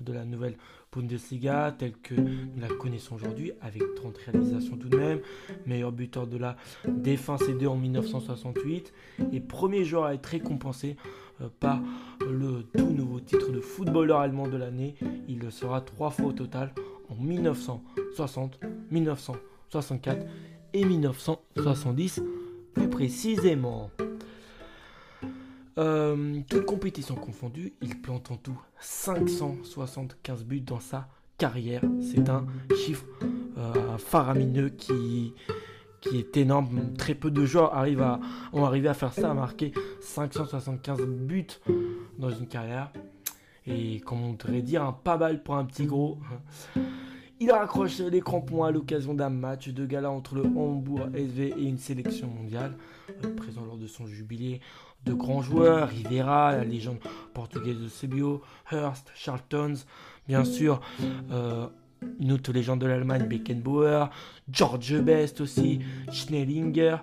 de 0.00 0.12
la 0.12 0.24
nouvelle 0.24 0.56
Bundesliga 0.92 1.74
telle 1.76 1.92
que 1.92 2.14
nous 2.14 2.60
la 2.60 2.68
connaissons 2.68 3.16
aujourd'hui 3.16 3.52
avec 3.60 3.82
30 3.96 4.16
réalisations 4.18 4.76
tout 4.76 4.88
de 4.88 4.96
même. 4.96 5.20
Meilleur 5.66 5.92
buteur 5.92 6.26
de 6.26 6.36
la 6.36 6.56
défense 6.86 7.42
2 7.42 7.66
en 7.66 7.76
1968 7.76 8.92
et 9.32 9.40
premier 9.40 9.84
joueur 9.84 10.04
à 10.04 10.14
être 10.14 10.26
récompensé 10.26 10.96
euh, 11.40 11.48
par 11.60 11.80
le 12.20 12.62
tout 12.76 12.90
nouveau 12.90 13.20
titre 13.20 13.50
de 13.50 13.60
footballeur 13.60 14.20
allemand 14.20 14.46
de 14.46 14.56
l'année. 14.56 14.94
Il 15.28 15.40
le 15.40 15.50
sera 15.50 15.80
trois 15.80 16.10
fois 16.10 16.26
au 16.26 16.32
total 16.32 16.72
en 17.08 17.16
1960, 17.16 18.60
1964 18.90 20.26
et 20.74 20.84
1970 20.84 22.22
plus 22.74 22.88
précisément. 22.88 23.90
Euh, 25.76 26.40
toute 26.48 26.66
compétition 26.66 27.16
confondue, 27.16 27.74
il 27.82 28.00
plante 28.00 28.30
en 28.30 28.36
tout 28.36 28.60
575 28.78 30.44
buts 30.44 30.60
dans 30.60 30.80
sa 30.80 31.08
carrière. 31.36 31.82
C'est 32.00 32.28
un 32.28 32.46
chiffre 32.76 33.04
euh, 33.58 33.98
faramineux 33.98 34.68
qui, 34.68 35.34
est 36.12 36.36
énorme. 36.36 36.92
Très 36.96 37.14
peu 37.14 37.30
de 37.30 37.44
joueurs 37.44 37.72
ont 38.52 38.64
arrivé 38.64 38.88
à 38.88 38.94
faire 38.94 39.12
ça, 39.12 39.30
à 39.30 39.34
marquer 39.34 39.72
575 40.00 41.06
buts 41.06 41.46
dans 42.18 42.30
une 42.30 42.46
carrière. 42.46 42.92
Et 43.66 44.00
comme 44.00 44.22
on 44.22 44.34
devrait 44.34 44.62
dire, 44.62 44.84
un 44.84 44.92
pas 44.92 45.16
mal 45.16 45.42
pour 45.42 45.56
un 45.56 45.64
petit 45.64 45.86
gros. 45.86 46.18
Il 47.40 47.50
raccroche 47.50 47.98
les 47.98 48.20
crampons 48.20 48.62
à 48.62 48.70
l'occasion 48.70 49.12
d'un 49.12 49.30
match 49.30 49.68
de 49.68 49.84
gala 49.86 50.10
entre 50.10 50.36
le 50.36 50.44
Hambourg 50.44 51.08
SV 51.14 51.54
et 51.58 51.64
une 51.64 51.78
sélection 51.78 52.28
mondiale. 52.28 52.76
Présent 53.36 53.64
lors 53.64 53.76
de 53.76 53.86
son 53.86 54.06
jubilé, 54.06 54.60
de 55.04 55.12
grands 55.12 55.42
joueurs, 55.42 55.88
Rivera, 55.88 56.52
la 56.52 56.64
légende 56.64 56.98
portugaise 57.32 57.78
de 57.78 57.88
Sebio, 57.88 58.42
Hurst, 58.72 59.10
Charltons, 59.14 59.84
bien 60.26 60.44
sûr, 60.44 60.80
euh, 61.30 61.66
une 62.20 62.32
autre 62.32 62.52
légende 62.52 62.80
de 62.80 62.86
l'Allemagne, 62.86 63.26
Beckenbauer, 63.26 64.06
George 64.50 64.98
Best 65.00 65.40
aussi, 65.40 65.80
Schnellinger, 66.10 66.96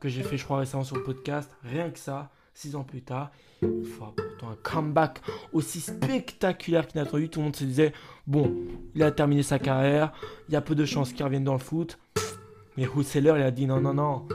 que 0.00 0.08
j'ai 0.08 0.22
fait 0.22 0.36
je 0.36 0.44
crois 0.44 0.58
récemment 0.58 0.84
sur 0.84 0.96
le 0.96 1.02
podcast. 1.02 1.50
Rien 1.62 1.90
que 1.90 1.98
ça, 1.98 2.30
six 2.54 2.76
ans 2.76 2.84
plus 2.84 3.02
tard, 3.02 3.30
il 3.62 3.84
faut 3.84 4.04
pourtant 4.04 4.50
un 4.50 4.56
comeback 4.62 5.20
aussi 5.52 5.80
spectaculaire 5.80 6.86
qu'il 6.86 7.00
n'a 7.00 7.08
attendu. 7.08 7.28
Tout 7.28 7.40
le 7.40 7.44
monde 7.46 7.56
se 7.56 7.64
disait 7.64 7.92
bon, 8.26 8.54
il 8.94 9.02
a 9.02 9.10
terminé 9.10 9.42
sa 9.42 9.58
carrière, 9.58 10.12
il 10.48 10.52
y 10.52 10.56
a 10.56 10.60
peu 10.60 10.74
de 10.74 10.84
chances 10.84 11.12
qu'il 11.12 11.24
revienne 11.24 11.44
dans 11.44 11.54
le 11.54 11.58
foot. 11.58 11.98
Mais 12.76 12.86
Husseler, 12.94 13.32
il 13.36 13.42
a 13.42 13.50
dit 13.50 13.66
non, 13.66 13.80
non, 13.80 13.94
non. 13.94 14.28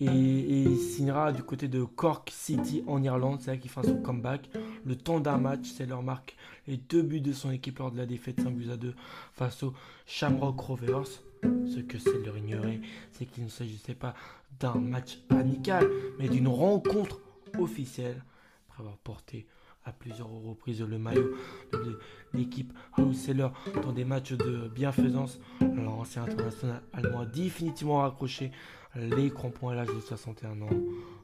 Et, 0.00 0.06
il 0.06 0.78
signera 0.78 1.32
du 1.32 1.42
côté 1.42 1.68
de 1.68 1.82
Cork 1.82 2.30
City 2.30 2.82
en 2.86 3.02
Irlande. 3.02 3.40
C'est 3.40 3.52
là 3.52 3.56
qu'il 3.56 3.70
fera 3.70 3.82
son 3.82 3.96
comeback. 3.96 4.50
Le 4.84 4.96
temps 4.96 5.20
d'un 5.20 5.38
match, 5.38 5.70
c'est 5.74 5.86
leur 5.86 6.02
marque 6.02 6.36
les 6.66 6.76
deux 6.76 7.02
buts 7.02 7.20
de 7.20 7.32
son 7.32 7.50
équipe 7.50 7.78
lors 7.78 7.90
de 7.90 7.96
la 7.96 8.06
défaite 8.06 8.40
5 8.40 8.54
buts 8.54 8.70
à 8.70 8.76
2 8.76 8.94
face 9.32 9.62
aux 9.62 9.72
Shamrock 10.06 10.60
Rovers. 10.60 11.06
Ce 11.42 11.80
que 11.80 11.98
c'est 11.98 12.24
leur 12.24 12.36
ignorer, 12.36 12.80
c'est 13.12 13.26
qu'il 13.26 13.44
ne 13.44 13.48
s'agissait 13.48 13.94
pas 13.94 14.14
d'un 14.58 14.74
match 14.74 15.18
amical, 15.30 15.88
mais 16.18 16.28
d'une 16.28 16.48
rencontre 16.48 17.20
officielle. 17.58 18.22
Après 18.68 18.82
avoir 18.82 18.96
porté 18.98 19.46
à 19.86 19.92
plusieurs 19.92 20.28
reprises 20.28 20.82
le 20.82 20.98
maillot 20.98 21.36
de 21.72 21.98
l'équipe 22.34 22.72
Hauseler 22.98 23.48
dans 23.82 23.92
des 23.92 24.04
matchs 24.04 24.32
de 24.32 24.68
bienfaisance, 24.68 25.38
l'ancien 25.60 26.24
international 26.24 26.82
allemand 26.92 27.20
a 27.20 27.26
définitivement 27.26 28.00
raccroché 28.00 28.50
les 28.96 29.30
crampons 29.30 29.68
à 29.68 29.74
l'âge 29.74 29.88
de 29.88 30.00
61 30.00 30.60
ans. 30.62 30.68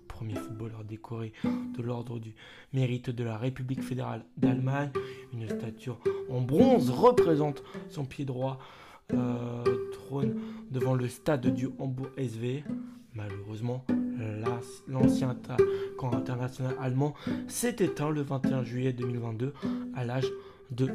Premier 0.09 0.35
footballeur 0.35 0.85
décoré 0.85 1.33
de 1.45 1.83
l'ordre 1.83 2.19
du 2.19 2.35
mérite 2.73 3.11
de 3.11 3.25
la 3.25 3.39
République 3.39 3.83
fédérale 3.83 4.25
d'Allemagne. 4.37 4.91
Une 5.33 5.49
statue 5.49 5.91
en 6.31 6.41
bronze 6.41 6.91
représente 6.91 7.63
son 7.89 8.05
pied 8.05 8.25
droit 8.25 8.59
euh, 9.15 9.65
trône 9.93 10.39
devant 10.71 10.95
le 10.95 11.09
stade 11.09 11.47
du 11.55 11.69
Hambourg 11.79 12.09
SV. 12.17 12.65
Malheureusement, 13.15 13.85
l'ancien 14.89 15.37
camp 15.99 16.13
international 16.13 16.75
allemand, 16.81 17.15
s'est 17.47 17.77
éteint 17.81 18.11
le 18.11 18.23
21 18.23 18.65
juillet 18.65 18.93
2022 18.93 19.53
à 19.95 20.05
l'âge 20.05 20.31
de 20.71 20.89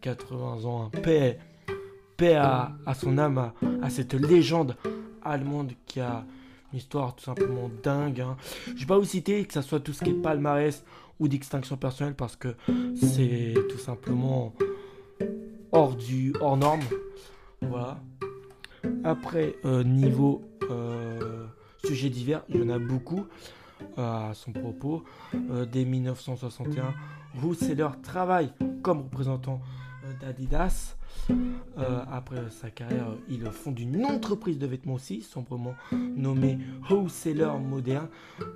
80 0.00 0.64
ans. 0.64 0.90
Paix, 1.02 1.38
paix 2.16 2.34
à, 2.34 2.74
son 2.94 3.18
âme, 3.18 3.52
à, 3.82 3.90
cette 3.90 4.14
légende 4.14 4.76
allemande 5.24 5.72
qui 5.86 6.00
a 6.00 6.24
une 6.72 6.78
histoire 6.78 7.14
tout 7.14 7.24
simplement 7.24 7.70
dingue. 7.82 8.20
Hein. 8.20 8.36
Je 8.66 8.80
vais 8.80 8.86
pas 8.86 8.98
vous 8.98 9.04
citer 9.04 9.44
que 9.44 9.52
ce 9.54 9.62
soit 9.62 9.80
tout 9.80 9.92
ce 9.92 10.04
qui 10.04 10.10
est 10.10 10.14
palmarès 10.14 10.84
ou 11.20 11.28
d'extinction 11.28 11.76
personnelle 11.76 12.14
parce 12.14 12.36
que 12.36 12.54
c'est 12.96 13.54
tout 13.70 13.78
simplement 13.78 14.52
hors 15.70 15.94
du 15.94 16.34
hors 16.40 16.56
norme. 16.56 16.82
Voilà. 17.60 18.00
Après, 19.04 19.56
euh, 19.64 19.84
niveau 19.84 20.42
euh, 20.70 21.46
sujet 21.84 22.10
divers, 22.10 22.42
il 22.48 22.60
y 22.60 22.62
en 22.62 22.68
a 22.68 22.78
beaucoup 22.78 23.26
euh, 23.98 24.30
à 24.30 24.34
son 24.34 24.52
propos. 24.52 25.04
dès 25.72 25.84
1961, 25.84 26.94
Rousseller 27.40 27.88
travaille 28.02 28.52
comme 28.82 29.02
représentant 29.02 29.60
d'Adidas. 30.20 30.96
Après 32.10 32.50
sa 32.50 32.70
carrière, 32.70 33.08
il 33.28 33.44
fonde 33.46 33.78
une 33.78 34.04
entreprise 34.04 34.58
de 34.58 34.66
vêtements 34.66 34.94
aussi, 34.94 35.22
sombrement 35.22 35.74
nommée 35.92 36.58
Wholesaler 36.90 37.58
Modern. 37.58 38.08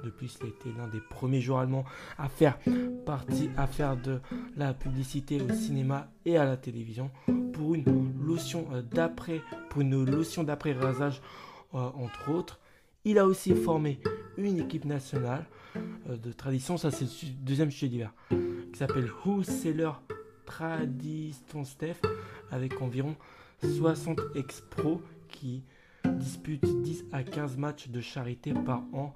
De 0.04 0.10
plus, 0.10 0.36
il 0.40 0.46
a 0.46 0.48
été 0.48 0.68
l'un 0.76 0.88
des 0.88 1.00
premiers 1.10 1.40
joueurs 1.40 1.60
allemands 1.60 1.84
à 2.18 2.28
faire 2.28 2.58
partie, 3.04 3.50
à 3.56 3.66
faire 3.66 3.96
de 3.96 4.20
la 4.56 4.74
publicité 4.74 5.40
au 5.40 5.52
cinéma 5.52 6.08
et 6.24 6.36
à 6.36 6.44
la 6.44 6.56
télévision 6.56 7.10
pour 7.52 7.74
une 7.74 8.12
lotion 8.24 8.66
euh, 8.72 8.82
d'après, 8.82 9.40
pour 9.70 9.80
une 9.80 10.04
lotion 10.04 10.44
d'après 10.44 10.72
rasage 10.72 11.22
euh, 11.74 11.78
entre 11.78 12.30
autres. 12.30 12.60
Il 13.04 13.18
a 13.18 13.26
aussi 13.26 13.54
formé 13.54 14.00
une 14.36 14.58
équipe 14.58 14.84
nationale 14.84 15.46
euh, 16.08 16.16
de 16.16 16.32
tradition, 16.32 16.76
ça 16.76 16.90
c'est 16.90 17.04
le 17.04 17.32
deuxième 17.40 17.70
sujet 17.70 17.88
d'hiver, 17.88 18.12
qui 18.28 18.78
s'appelle 18.78 19.08
Wholesaler 19.24 19.92
Tradition 20.46 21.64
Steph, 21.64 22.00
avec 22.50 22.80
environ 22.80 23.16
60 23.62 24.20
ex-pros 24.34 25.02
qui 25.28 25.62
disputent 26.04 26.82
10 26.82 27.04
à 27.12 27.22
15 27.22 27.56
matchs 27.56 27.88
de 27.88 28.00
charité 28.00 28.54
par 28.54 28.82
an 28.92 29.12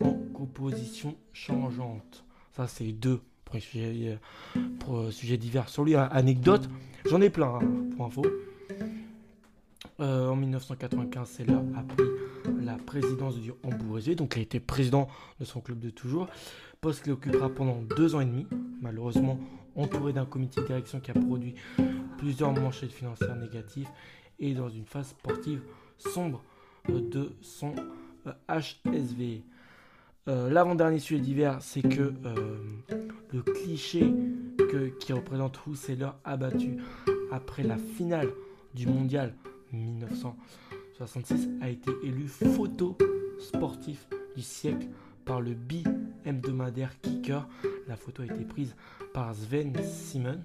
en 0.00 0.12
composition 0.34 1.16
changeante. 1.32 2.24
Ça 2.52 2.66
c'est 2.66 2.92
deux 2.92 3.20
pour, 3.44 3.60
sujet, 3.60 4.18
pour 4.80 5.12
sujet 5.12 5.38
divers. 5.38 5.68
Sur 5.68 5.84
lui, 5.84 5.94
anecdote, 5.94 6.68
J'en 7.08 7.20
ai 7.20 7.30
plein, 7.30 7.54
hein, 7.54 7.60
pour 7.96 8.06
info. 8.06 8.26
Euh, 10.00 10.28
en 10.28 10.34
1995, 10.34 11.28
Seller 11.28 11.58
a 11.76 11.82
pris 11.82 12.04
la 12.60 12.74
présidence 12.74 13.38
du 13.38 13.52
Hambourg 13.62 14.00
donc 14.16 14.34
il 14.34 14.40
a 14.40 14.42
été 14.42 14.58
président 14.58 15.06
de 15.38 15.44
son 15.44 15.60
club 15.60 15.78
de 15.78 15.90
toujours, 15.90 16.26
poste 16.80 17.04
qu'il 17.04 17.12
occupera 17.12 17.48
pendant 17.48 17.80
deux 17.96 18.16
ans 18.16 18.20
et 18.20 18.24
demi, 18.24 18.46
malheureusement 18.80 19.38
entouré 19.74 20.12
d'un 20.12 20.24
comité 20.24 20.60
de 20.60 20.66
direction 20.66 21.00
qui 21.00 21.10
a 21.10 21.14
produit 21.14 21.54
plusieurs 22.18 22.52
manchettes 22.52 22.92
financières 22.92 23.36
négatives 23.36 23.88
et 24.38 24.54
dans 24.54 24.68
une 24.68 24.84
phase 24.86 25.08
sportive 25.08 25.62
sombre 25.98 26.42
euh, 26.90 27.00
de 27.00 27.32
son 27.40 27.74
HSV. 28.48 29.42
Euh, 30.28 30.50
l'avant-dernier 30.50 30.98
sujet 30.98 31.20
d'hiver, 31.20 31.58
c'est 31.60 31.82
que 31.82 32.12
le 33.32 33.42
cliché 33.42 34.12
qui 35.00 35.12
représente 35.12 35.58
Husseler 35.66 36.08
abattu 36.24 36.78
après 37.30 37.62
la 37.62 37.76
finale 37.76 38.28
du 38.74 38.86
mondial 38.86 39.34
1966 39.72 41.48
a 41.60 41.68
été 41.68 41.90
élu 42.02 42.26
photo 42.28 42.96
sportif 43.38 44.06
du 44.34 44.42
siècle 44.42 44.88
par 45.24 45.40
le 45.40 45.54
bi-hebdomadaire 46.26 46.90
Kicker. 47.00 47.46
La 47.88 47.96
photo 47.96 48.22
a 48.22 48.26
été 48.26 48.44
prise 48.44 48.74
par 49.12 49.34
Sven 49.34 49.72
Simon. 49.82 50.40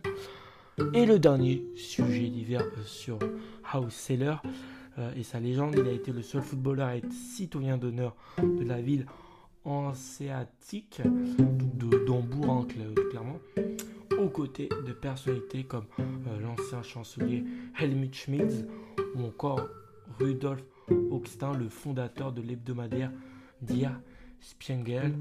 Et 0.93 1.05
le 1.05 1.19
dernier 1.19 1.63
sujet 1.75 2.27
d'hiver 2.29 2.61
euh, 2.61 2.83
sur 2.85 3.19
House 3.71 3.93
Seller 3.93 4.35
euh, 4.97 5.11
et 5.15 5.23
sa 5.23 5.39
légende, 5.39 5.75
il 5.77 5.87
a 5.87 5.91
été 5.91 6.11
le 6.11 6.21
seul 6.21 6.41
footballeur 6.41 6.87
à 6.87 6.95
citoyen 7.11 7.77
d'honneur 7.77 8.15
de 8.41 8.63
la 8.63 8.81
ville 8.81 9.05
hanséatique, 9.63 11.01
de 11.03 12.05
d'Hambourg 12.05 12.51
hein, 12.51 12.67
clairement, 13.09 13.39
aux 14.17 14.29
côtés 14.29 14.69
de 14.69 14.91
personnalités 14.91 15.65
comme 15.65 15.85
euh, 15.99 16.39
l'ancien 16.39 16.81
chancelier 16.81 17.43
Helmut 17.79 18.15
Schmidt 18.15 18.65
ou 19.15 19.25
encore 19.25 19.67
Rudolf 20.19 20.63
Hochstein, 21.11 21.53
le 21.53 21.69
fondateur 21.69 22.31
de 22.31 22.41
l'hebdomadaire 22.41 23.11
Dia 23.61 24.01
Spiegel. 24.39 25.13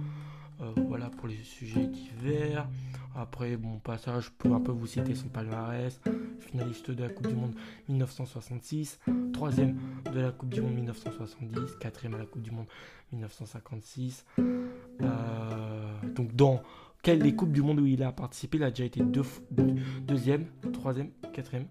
Euh, 0.61 0.73
voilà 0.89 1.11
pour 1.11 1.29
les 1.29 1.43
sujets 1.43 1.87
divers. 1.87 2.69
Après, 3.17 3.57
bon 3.57 3.79
passage, 3.79 4.25
je 4.25 4.31
peux 4.39 4.53
un 4.53 4.61
peu 4.61 4.73
vous 4.73 4.87
citer 4.87 5.15
son 5.15 5.29
palmarès. 5.29 6.01
Finaliste 6.39 6.91
de 6.91 7.03
la 7.03 7.09
Coupe 7.09 7.29
du 7.29 7.35
Monde 7.35 7.55
1966, 7.89 8.99
troisième 9.33 9.77
de 10.13 10.21
la 10.21 10.33
Coupe 10.33 10.51
du 10.51 10.61
Monde 10.61 10.75
1970, 10.75 11.77
quatrième 11.81 12.15
à 12.15 12.19
la 12.19 12.27
Coupe 12.27 12.43
du 12.43 12.51
Monde 12.51 12.67
1956. 13.13 14.25
Euh, 14.39 16.03
donc 16.15 16.35
dans 16.35 16.63
quelles 17.03 17.21
les 17.21 17.35
Coupes 17.35 17.53
du 17.53 17.63
Monde 17.63 17.81
où 17.81 17.87
il 17.87 18.03
a 18.03 18.13
participé, 18.13 18.59
il 18.59 18.65
a 18.65 18.71
déjà 18.71 18.85
été 18.85 19.01
deux, 19.01 19.25
deuxième, 20.03 20.47
troisième, 20.73 21.11
quatrième. 21.33 21.67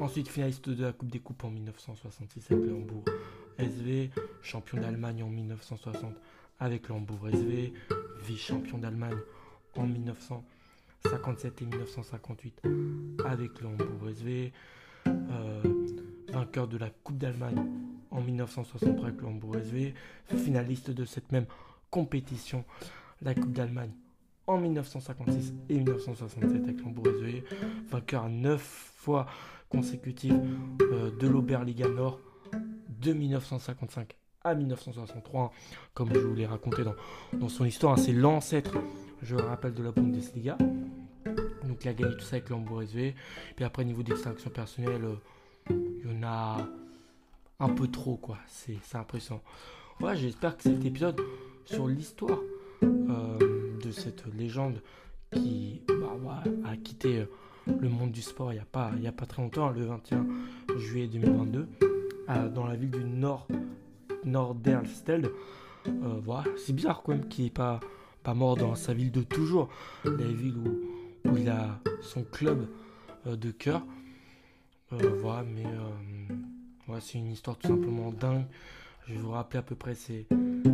Ensuite, 0.00 0.28
finaliste 0.28 0.68
de 0.70 0.84
la 0.84 0.92
Coupe 0.92 1.10
des 1.10 1.20
Coupes 1.20 1.44
en 1.44 1.50
1966 1.50 2.50
avec 2.50 2.64
le 2.64 2.74
Hambourg 2.74 3.04
SV, 3.58 4.10
champion 4.42 4.80
d'Allemagne 4.80 5.22
en 5.22 5.28
1960 5.28 6.14
avec 6.60 6.88
le 6.88 6.94
Hambourg 6.94 7.28
SV, 7.28 7.72
vice-champion 8.22 8.78
d'Allemagne 8.78 9.16
en 9.76 9.86
1957 9.86 11.62
et 11.62 11.64
1958 11.64 12.62
avec 13.24 13.60
le 13.60 13.66
Hambourg 13.68 14.08
SV, 14.10 14.52
euh, 15.06 15.62
vainqueur 16.28 16.68
de 16.68 16.76
la 16.76 16.90
Coupe 16.90 17.18
d'Allemagne 17.18 17.66
en 18.10 18.20
1963 18.20 19.06
avec 19.08 19.20
le 19.20 19.26
Hambourg 19.26 19.56
SV, 19.56 19.94
finaliste 20.36 20.90
de 20.90 21.04
cette 21.04 21.32
même 21.32 21.46
compétition, 21.90 22.64
la 23.22 23.34
Coupe 23.34 23.52
d'Allemagne 23.52 23.90
en 24.46 24.58
1956 24.58 25.54
et 25.68 25.76
1967 25.76 26.62
avec 26.62 26.80
l'Hambourg 26.82 27.06
SV, 27.08 27.44
vainqueur 27.88 28.24
à 28.24 28.28
9 28.28 28.60
fois 28.60 29.26
consécutif 29.68 30.34
euh, 30.82 31.10
de 31.16 31.28
l'Oberliga 31.28 31.88
Nord 31.88 32.20
de 33.00 33.12
1955 33.12 34.19
à 34.42 34.54
1963, 34.54 35.52
comme 35.94 36.12
je 36.14 36.18
vous 36.18 36.34
l'ai 36.34 36.46
raconté 36.46 36.82
dans, 36.82 36.94
dans 37.34 37.48
son 37.48 37.64
histoire. 37.64 37.98
C'est 37.98 38.12
l'ancêtre, 38.12 38.78
je 39.22 39.36
rappelle, 39.36 39.74
de 39.74 39.82
la 39.82 39.92
Bundesliga. 39.92 40.56
Donc 41.64 41.84
il 41.84 41.88
a 41.88 41.94
gagné 41.94 42.16
tout 42.16 42.24
ça 42.24 42.36
avec 42.36 42.48
l'Hambourg 42.48 42.82
SV. 42.82 43.14
Puis 43.56 43.64
après, 43.64 43.84
niveau 43.84 44.02
d'extinction 44.02 44.50
personnelle, 44.50 45.04
euh, 45.04 45.74
il 46.04 46.10
y 46.10 46.18
en 46.18 46.22
a 46.26 46.66
un 47.58 47.68
peu 47.68 47.88
trop, 47.88 48.16
quoi. 48.16 48.38
C'est 48.46 48.78
impressionnant. 48.94 49.42
Voilà, 49.98 50.16
j'espère 50.16 50.56
que 50.56 50.62
cet 50.62 50.84
épisode 50.84 51.20
sur 51.66 51.86
l'histoire 51.86 52.38
euh, 52.82 53.38
de 53.82 53.90
cette 53.90 54.24
légende 54.34 54.80
qui 55.32 55.82
bah, 55.86 56.42
a 56.64 56.76
quitté 56.76 57.26
le 57.66 57.88
monde 57.88 58.10
du 58.10 58.22
sport 58.22 58.52
il 58.52 58.56
n'y 58.56 58.60
a, 58.60 58.64
pas, 58.64 58.90
il 58.98 59.06
a 59.06 59.12
pas 59.12 59.26
très 59.26 59.42
longtemps, 59.42 59.68
le 59.68 59.84
21 59.84 60.26
juillet 60.78 61.06
2022, 61.06 61.68
dans 62.54 62.66
la 62.66 62.76
ville 62.76 62.90
du 62.90 63.04
Nord, 63.04 63.46
Nordersteld. 64.24 65.30
Euh, 65.86 66.20
voilà, 66.22 66.44
c'est 66.56 66.72
bizarre 66.72 67.02
quand 67.02 67.12
même 67.12 67.28
qu'il 67.28 67.44
n'est 67.44 67.50
pas, 67.50 67.80
mort 68.34 68.56
dans 68.56 68.74
sa 68.74 68.92
ville 68.92 69.10
de 69.10 69.22
toujours, 69.22 69.68
la 70.04 70.26
ville 70.26 70.56
où, 70.56 71.36
il 71.36 71.48
a 71.48 71.80
son 72.02 72.22
club 72.22 72.68
euh, 73.26 73.36
de 73.36 73.50
cœur. 73.50 73.82
Euh, 74.92 75.16
voilà, 75.20 75.44
mais 75.44 75.64
c'est 77.00 77.18
une 77.18 77.30
histoire 77.30 77.56
tout 77.56 77.68
simplement 77.68 78.10
dingue. 78.12 78.44
Je 79.06 79.14
vais 79.14 79.20
vous 79.20 79.30
rappeler 79.30 79.58
à 79.58 79.62
peu 79.62 79.74
près 79.74 79.94
ses, 79.94 80.26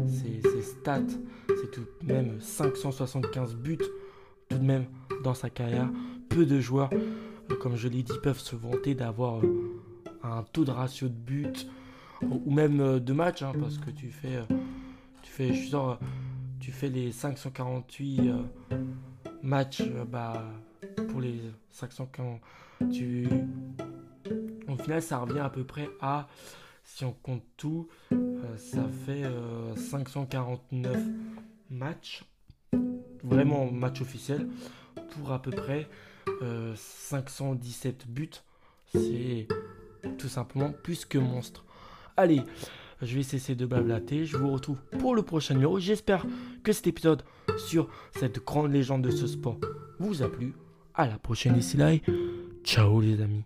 ses 0.09 0.63
stats. 0.63 1.01
C'est 1.49 1.71
tout 1.71 1.87
de 2.03 2.13
même 2.13 2.41
575 2.41 3.55
buts 3.57 3.79
tout 4.49 4.59
de 4.59 4.65
même 4.65 4.87
dans 5.23 5.35
sa 5.35 5.51
carrière 5.51 5.89
peu 6.29 6.45
de 6.45 6.61
joueurs, 6.61 6.91
comme 7.61 7.77
je 7.77 7.89
l'ai 7.89 8.03
dit, 8.03 8.19
peuvent 8.23 8.39
se 8.39 8.57
vanter 8.57 8.95
d'avoir 8.95 9.41
un 10.23 10.43
taux 10.53 10.65
de 10.65 10.71
ratio 10.71 11.09
de 11.09 11.15
but 11.15 11.67
ou 12.23 12.51
même 12.51 12.81
euh, 12.81 13.01
de 13.01 13.13
match, 13.13 13.43
hein, 13.43 13.53
parce 13.61 13.79
que 13.79 13.91
tu 13.91 14.11
fais, 14.11 14.41
tu 15.23 15.31
fais, 15.31 15.49
je 15.53 15.67
suis 15.67 15.77
tu 16.61 16.73
fais 16.73 16.89
les 16.89 17.13
548 17.13 18.33
matchs, 19.43 19.83
bah, 20.09 20.43
pour 21.09 21.21
les 21.21 21.41
540, 21.71 22.41
tu, 22.93 23.29
au 24.69 24.77
final, 24.77 25.03
ça 25.03 25.19
revient 25.19 25.41
à 25.41 25.51
peu 25.51 25.65
près 25.65 25.89
à, 26.01 26.27
si 26.83 27.05
on 27.05 27.13
compte 27.13 27.45
tout, 27.57 27.89
ça 28.57 28.89
fait 29.05 29.25
549 29.77 30.97
matchs, 31.71 32.25
vraiment 33.23 33.71
match 33.71 34.01
officiel, 34.01 34.49
pour 35.11 35.33
à 35.33 35.41
peu 35.41 35.51
près 35.51 35.89
517 36.75 38.03
euh, 38.09 38.13
buts. 38.13 38.31
C'est 38.93 39.49
tout 40.19 40.29
simplement 40.29 40.73
plus 40.73 41.05
que 41.05 41.19
monstre. 41.19 41.65
Allez, 42.17 42.43
je 43.03 43.15
vais 43.15 43.23
cesser 43.23 43.55
de 43.55 43.67
blablater. 43.67 44.25
Je 44.25 44.37
vous 44.37 44.51
retrouve 44.51 44.79
pour 44.99 45.15
le 45.15 45.23
prochain 45.23 45.55
numéro. 45.55 45.79
J'espère 45.79 46.25
que 46.63 46.73
cet 46.73 46.87
épisode 46.87 47.23
sur 47.59 47.89
cette 48.13 48.45
grande 48.45 48.73
légende 48.73 49.03
de 49.03 49.11
ce 49.11 49.27
sport 49.27 49.59
vous 49.99 50.23
a 50.23 50.31
plu. 50.31 50.55
À 50.95 51.07
la 51.07 51.19
prochaine 51.19 51.57
ici 51.57 51.77
là. 51.77 51.93
Ciao 52.65 53.01
les 53.01 53.21
amis. 53.21 53.45